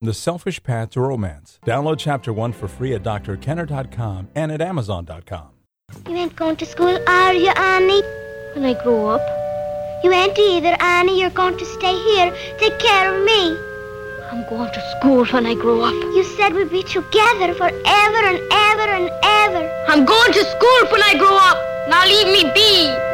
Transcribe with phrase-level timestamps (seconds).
[0.00, 1.58] The Selfish Path to Romance.
[1.66, 5.48] Download Chapter 1 for free at drkenner.com and at amazon.com.
[6.08, 8.02] You ain't going to school, are you, Annie?
[8.54, 10.04] When I grow up.
[10.04, 11.20] You ain't either, Annie.
[11.20, 12.30] You're going to stay here.
[12.58, 13.58] Take care of me.
[14.30, 15.94] I'm going to school when I grow up.
[15.94, 19.84] You said we'd be together forever and ever and ever.
[19.88, 21.58] I'm going to school when I grow up.
[21.88, 23.07] Now leave me be.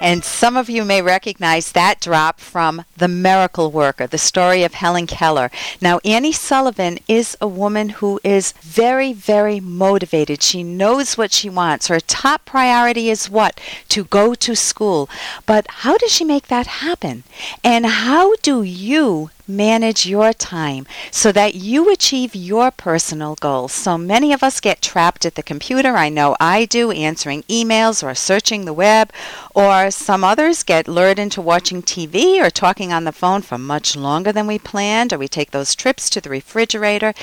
[0.00, 4.74] And some of you may recognize that drop from The Miracle Worker, the story of
[4.74, 5.50] Helen Keller.
[5.80, 10.42] Now, Annie Sullivan is a woman who is very, very motivated.
[10.42, 11.88] She knows what she wants.
[11.88, 13.60] Her top priority is what?
[13.90, 15.08] To go to school.
[15.46, 17.24] But how does she make that happen?
[17.62, 23.72] And how do you manage your time so that you achieve your personal goals.
[23.72, 25.96] So many of us get trapped at the computer.
[25.96, 29.12] I know I do, answering emails or searching the web,
[29.54, 33.96] or some others get lured into watching TV or talking on the phone for much
[33.96, 37.14] longer than we planned, or we take those trips to the refrigerator.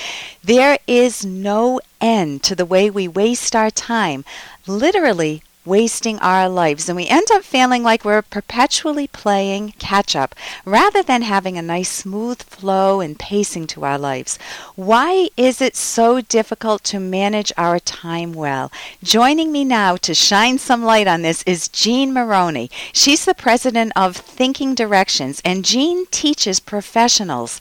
[0.43, 4.25] There is no end to the way we waste our time.
[4.67, 10.33] Literally, wasting our lives and we end up feeling like we're perpetually playing catch up
[10.65, 14.39] rather than having a nice smooth flow and pacing to our lives.
[14.75, 18.71] Why is it so difficult to manage our time well?
[19.03, 22.71] Joining me now to shine some light on this is Jean Moroney.
[22.91, 27.59] She's the president of Thinking Directions and Jean teaches professionals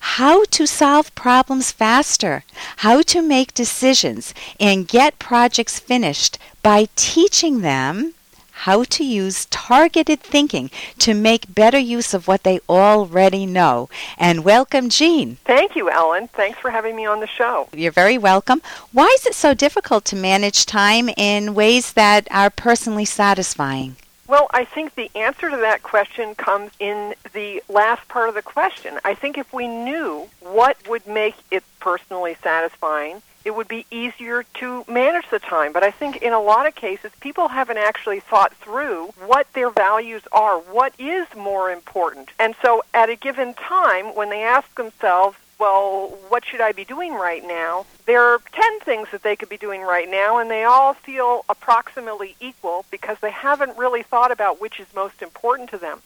[0.00, 2.44] how to solve problems faster,
[2.78, 8.14] how to make decisions, and get projects finished by teaching them
[8.52, 13.88] how to use targeted thinking to make better use of what they already know.
[14.16, 15.38] And welcome, Jean.
[15.44, 16.28] Thank you, Ellen.
[16.28, 17.68] Thanks for having me on the show.
[17.72, 18.62] You're very welcome.
[18.92, 23.96] Why is it so difficult to manage time in ways that are personally satisfying?
[24.28, 28.42] Well, I think the answer to that question comes in the last part of the
[28.42, 28.98] question.
[29.04, 34.44] I think if we knew what would make it personally satisfying, it would be easier
[34.54, 35.72] to manage the time.
[35.72, 39.70] But I think in a lot of cases, people haven't actually thought through what their
[39.70, 42.30] values are, what is more important.
[42.38, 46.84] And so at a given time, when they ask themselves, well, what should I be
[46.84, 47.86] doing right now?
[48.04, 51.44] There are 10 things that they could be doing right now, and they all feel
[51.48, 56.00] approximately equal because they haven't really thought about which is most important to them.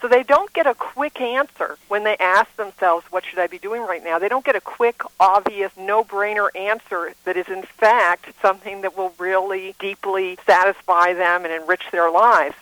[0.00, 3.58] So they don't get a quick answer when they ask themselves, what should I be
[3.58, 4.18] doing right now?
[4.18, 9.12] They don't get a quick, obvious, no-brainer answer that is in fact something that will
[9.18, 12.56] really deeply satisfy them and enrich their lives.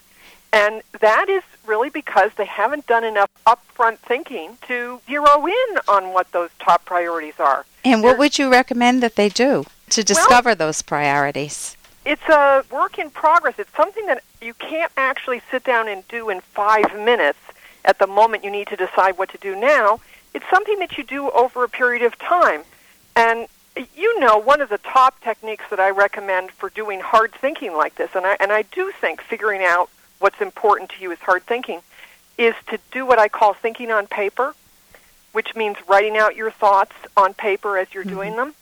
[0.52, 6.12] And that is really because they haven't done enough upfront thinking to zero in on
[6.12, 7.64] what those top priorities are.
[7.84, 11.76] And what would you recommend that they do to discover well, those priorities?
[12.04, 13.54] It's a work in progress.
[13.58, 17.38] It's something that you can't actually sit down and do in five minutes
[17.84, 20.00] at the moment you need to decide what to do now.
[20.34, 22.62] It's something that you do over a period of time.
[23.16, 23.46] And
[23.96, 27.94] you know, one of the top techniques that I recommend for doing hard thinking like
[27.94, 29.88] this, and I, and I do think figuring out
[30.20, 31.80] what's important to you is hard thinking,
[32.38, 34.54] is to do what I call thinking on paper,
[35.32, 38.14] which means writing out your thoughts on paper as you're mm-hmm.
[38.14, 38.54] doing them.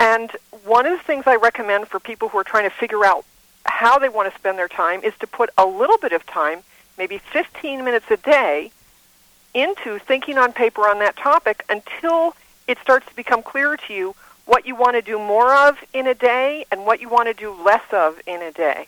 [0.00, 0.30] And
[0.64, 3.24] one of the things I recommend for people who are trying to figure out
[3.64, 6.62] how they want to spend their time is to put a little bit of time,
[6.98, 8.70] maybe 15 minutes a day,
[9.54, 12.34] into thinking on paper on that topic until
[12.66, 14.14] it starts to become clear to you
[14.44, 17.34] what you want to do more of in a day and what you want to
[17.34, 18.86] do less of in a day.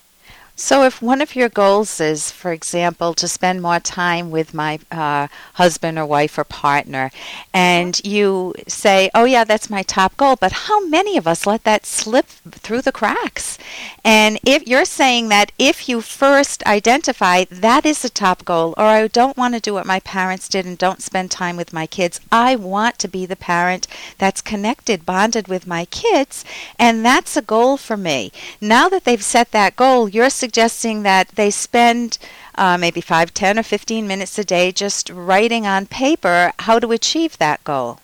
[0.61, 4.77] So, if one of your goals is, for example, to spend more time with my
[4.91, 7.11] uh, husband or wife or partner,
[7.53, 11.63] and you say, Oh, yeah, that's my top goal, but how many of us let
[11.63, 13.57] that slip through the cracks?
[14.03, 18.83] And if you're saying that if you first identify that is the top goal, or
[18.83, 21.87] I don't want to do what my parents did and don't spend time with my
[21.87, 23.87] kids, I want to be the parent
[24.17, 26.43] that's connected, bonded with my kids,
[26.77, 28.33] and that's a goal for me.
[28.59, 32.17] Now that they've set that goal, you're suggesting that they spend
[32.55, 36.91] uh, maybe 5, 10, or 15 minutes a day just writing on paper how to
[36.91, 37.99] achieve that goal.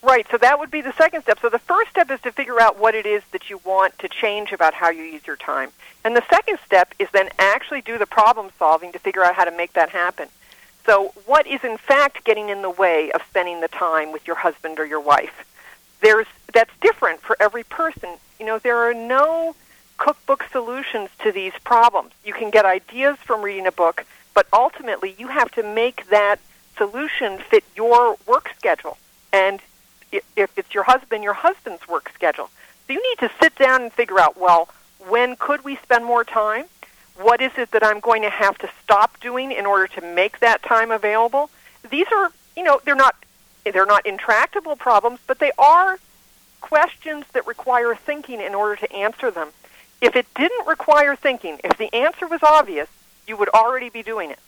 [0.00, 1.40] Right, so that would be the second step.
[1.40, 4.08] So the first step is to figure out what it is that you want to
[4.08, 5.70] change about how you use your time.
[6.04, 9.44] And the second step is then actually do the problem solving to figure out how
[9.44, 10.28] to make that happen.
[10.86, 14.36] So what is in fact getting in the way of spending the time with your
[14.36, 15.44] husband or your wife?
[16.00, 18.10] There's that's different for every person.
[18.38, 19.56] You know, there are no
[20.02, 22.10] cookbook solutions to these problems.
[22.24, 24.04] You can get ideas from reading a book,
[24.34, 26.40] but ultimately you have to make that
[26.76, 28.98] solution fit your work schedule.
[29.32, 29.60] And
[30.10, 32.50] if it's your husband, your husband's work schedule.
[32.86, 34.68] So you need to sit down and figure out, well,
[35.08, 36.64] when could we spend more time?
[37.20, 40.40] What is it that I'm going to have to stop doing in order to make
[40.40, 41.48] that time available?
[41.88, 43.14] These are, you know, they're not
[43.64, 46.00] they're not intractable problems, but they are
[46.60, 49.50] questions that require thinking in order to answer them.
[50.02, 52.88] If it didn't require thinking, if the answer was obvious,
[53.28, 54.38] you would already be doing it.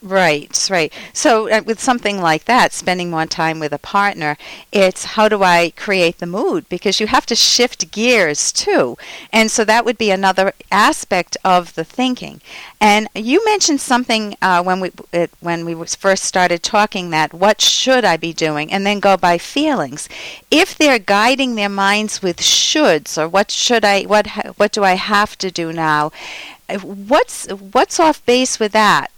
[0.00, 0.92] Right, right.
[1.12, 4.36] So, uh, with something like that, spending more time with a partner,
[4.70, 6.68] it's how do I create the mood?
[6.68, 8.96] Because you have to shift gears too.
[9.32, 12.40] And so, that would be another aspect of the thinking.
[12.80, 17.60] And you mentioned something uh, when we it, when we first started talking that what
[17.60, 20.08] should I be doing, and then go by feelings.
[20.48, 24.28] If they're guiding their minds with shoulds or what should I what
[24.58, 26.12] what do I have to do now?
[26.68, 29.10] uh, What's what's off base with that?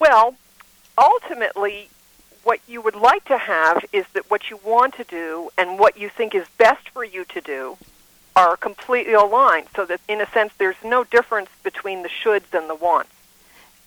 [0.00, 0.34] Well,
[0.98, 1.88] ultimately,
[2.42, 5.98] what you would like to have is that what you want to do and what
[5.98, 7.76] you think is best for you to do
[8.34, 12.68] are completely aligned, so that in a sense there's no difference between the shoulds and
[12.68, 13.10] the wants.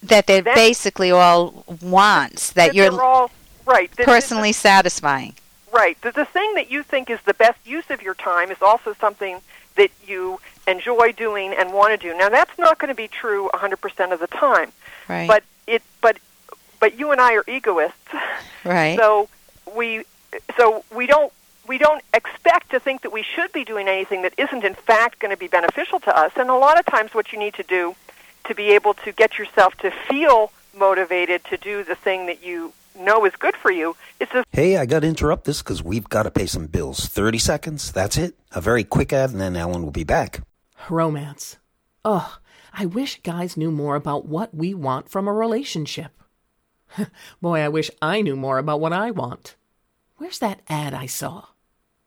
[0.03, 3.31] that they're basically all wants that That you're all
[3.65, 3.89] right.
[3.91, 5.33] that- that- personally satisfying.
[5.71, 5.99] Right.
[6.01, 8.93] The, the thing that you think is the best use of your time is also
[8.99, 9.39] something
[9.77, 12.15] that you enjoy doing and want to do.
[12.17, 14.73] Now, that's not going to be true 100% of the time,
[15.07, 15.25] Right.
[15.27, 15.43] but
[16.83, 17.95] but you and I are egoists.
[18.65, 18.99] right.
[18.99, 19.29] So
[19.73, 20.03] we
[20.57, 21.31] so we don't
[21.65, 25.19] we don't expect to think that we should be doing anything that isn't in fact
[25.19, 26.33] going to be beneficial to us.
[26.35, 27.95] And a lot of times what you need to do
[28.43, 32.73] to be able to get yourself to feel motivated to do the thing that you
[32.99, 36.09] know is good for you is to Hey, I got to interrupt this because we've
[36.09, 37.07] got to pay some bills.
[37.07, 38.35] 30 seconds, that's it.
[38.51, 40.41] A very quick ad, and then Ellen will be back.
[40.89, 41.55] Romance.
[42.03, 42.29] Ugh,
[42.73, 46.11] I wish guys knew more about what we want from a relationship.
[47.41, 49.55] Boy, I wish I knew more about what I want.
[50.17, 51.45] Where's that ad I saw?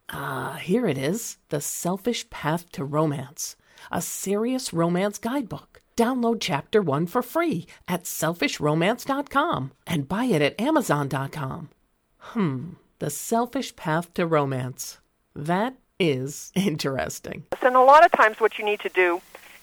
[0.09, 3.56] Ah, here it is The Selfish Path to Romance,
[3.91, 5.83] a serious romance guidebook.
[5.97, 11.71] Download chapter one for free at selfishromance.com and buy it at amazon.com.
[12.19, 12.69] Hmm,
[12.99, 14.99] The Selfish Path to Romance.
[15.35, 17.44] That is interesting.
[17.62, 19.21] And a lot of times, what you need to do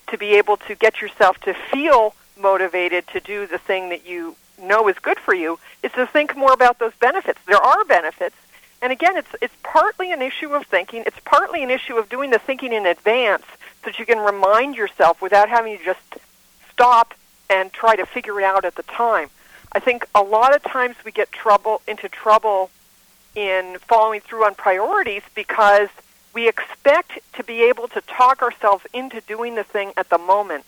[0.08, 4.36] to be able to get yourself to feel motivated to do the thing that you
[4.62, 7.40] know is good for you is to think more about those benefits.
[7.48, 8.36] There are benefits,
[8.82, 11.04] and again, it's it's partly an issue of thinking.
[11.06, 13.46] It's partly an issue of doing the thinking in advance,
[13.84, 16.18] so that you can remind yourself without having to just
[16.72, 17.14] stop
[17.50, 19.30] and try to figure it out at the time.
[19.72, 22.70] I think a lot of times we get trouble into trouble
[23.36, 25.90] in following through on priorities because
[26.34, 30.66] we expect to be able to talk ourselves into doing the thing at the moment.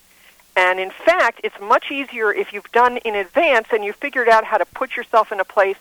[0.55, 4.45] And in fact, it's much easier if you've done in advance and you've figured out
[4.45, 5.77] how to put yourself in a place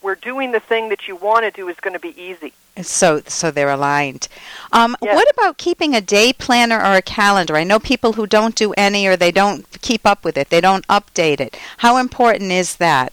[0.00, 2.52] where doing the thing that you want to do is going to be easy.
[2.82, 4.28] so so they're aligned.
[4.72, 5.16] Um, Yes.
[5.16, 7.56] What about keeping a day planner or a calendar?
[7.56, 10.50] I know people who don't do any or they don't keep up with it.
[10.50, 11.56] They don't update it.
[11.78, 13.12] How important is that?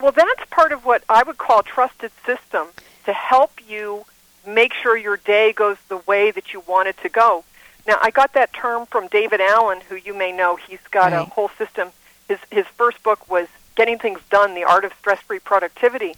[0.00, 2.68] Well, that's part of what I would call a trusted system
[3.04, 4.04] to help you
[4.46, 7.44] make sure your day goes the way that you want it to go.
[7.88, 10.56] Now, I got that term from David Allen, who you may know.
[10.56, 11.88] He's got a whole system.
[12.28, 16.14] His his first book was Getting Things Done: The Art of Stress-Free Productivity,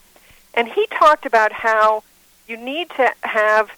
[0.52, 2.02] and he talked about how
[2.48, 3.70] you need to have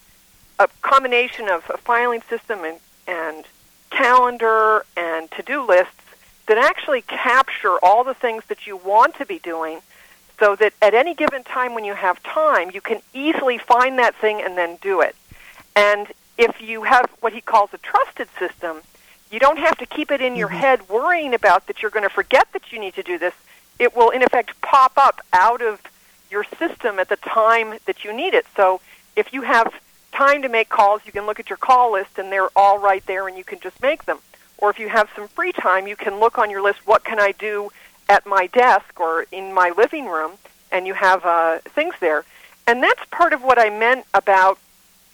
[0.57, 3.45] a combination of a filing system and and
[3.91, 5.93] calendar and to-do lists
[6.47, 9.81] that actually capture all the things that you want to be doing
[10.39, 14.15] so that at any given time when you have time, you can easily find that
[14.15, 15.15] thing and then do it.
[15.75, 18.77] And if you have what he calls a trusted system,
[19.31, 22.09] you don't have to keep it in your head worrying about that you're going to
[22.09, 23.33] forget that you need to do this.
[23.79, 25.81] It will, in effect, pop up out of
[26.29, 28.45] your system at the time that you need it.
[28.55, 28.81] So
[29.15, 29.73] if you have
[30.11, 33.05] time to make calls, you can look at your call list and they're all right
[33.05, 34.19] there and you can just make them.
[34.59, 37.19] Or if you have some free time, you can look on your list, what can
[37.19, 37.71] I do
[38.09, 40.33] at my desk or in my living room,
[40.71, 42.25] and you have uh, things there.
[42.67, 44.57] And that's part of what I meant about,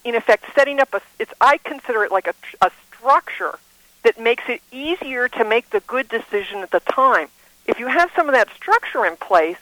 [0.04, 1.02] in effect, setting up a.
[1.20, 3.60] It's I consider it like a, a structure
[4.04, 7.28] that makes it easier to make the good decision at the time.
[7.66, 9.58] If you have some of that structure in place,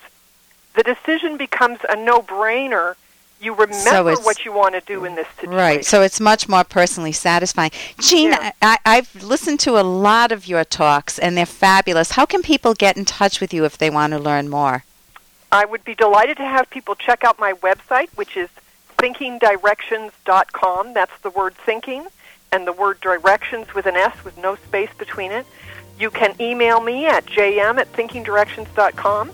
[0.75, 2.95] the decision becomes a no-brainer.
[3.39, 5.55] You remember it's- what you want to do in this situation.
[5.55, 5.85] Right.
[5.85, 7.71] So it's much more personally satisfying.
[7.99, 8.51] Jean, Yeah.
[8.61, 12.11] I, I've listened to a lot of your talks, and they're fabulous.
[12.11, 14.83] How can people get in touch with you if they want to learn more?
[15.51, 18.49] I would be delighted to have people check out my website, which is
[18.97, 20.93] thinkingdirections.com.
[20.93, 22.07] That's the word thinking
[22.51, 25.45] and the word directions with an S with no space between it.
[25.99, 29.31] You can email me at jm at thinkingdirections.com.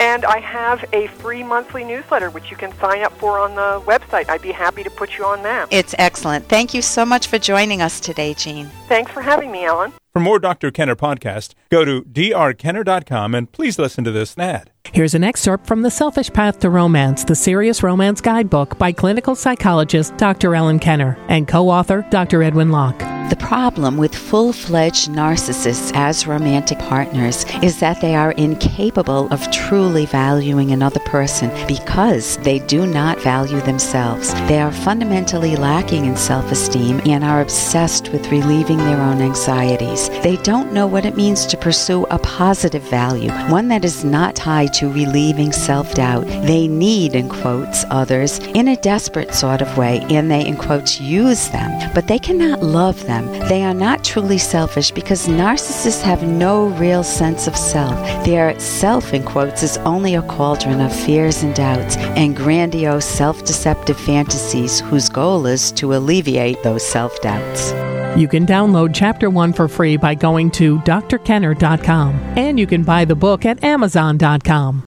[0.00, 3.80] And I have a free monthly newsletter which you can sign up for on the
[3.86, 4.28] website.
[4.28, 5.68] I'd be happy to put you on that.
[5.70, 6.46] It's excellent.
[6.46, 8.66] Thank you so much for joining us today, Jean.
[8.88, 9.92] Thanks for having me, Ellen.
[10.12, 10.72] For more Dr.
[10.72, 14.73] Kenner podcast, go to drkenner.com and please listen to this ad.
[14.94, 19.34] Here's an excerpt from The Selfish Path to Romance, the Serious Romance Guidebook by clinical
[19.34, 20.54] psychologist Dr.
[20.54, 22.44] Ellen Kenner and co author Dr.
[22.44, 23.02] Edwin Locke.
[23.30, 29.50] The problem with full fledged narcissists as romantic partners is that they are incapable of
[29.50, 34.34] truly valuing another person because they do not value themselves.
[34.46, 40.10] They are fundamentally lacking in self esteem and are obsessed with relieving their own anxieties.
[40.22, 44.36] They don't know what it means to pursue a positive value, one that is not
[44.36, 46.26] tied to relieving self doubt.
[46.26, 51.00] They need, in quotes, others in a desperate sort of way, and they, in quotes,
[51.00, 53.48] use them, but they cannot love them them.
[53.48, 57.94] They are not truly selfish because narcissists have no real sense of self.
[58.24, 63.44] Their self, in quotes, is only a cauldron of fears and doubts and grandiose self
[63.44, 67.83] deceptive fantasies whose goal is to alleviate those self doubts.
[68.16, 73.04] You can download Chapter 1 for free by going to drkenner.com, and you can buy
[73.04, 74.82] the book at amazon.com.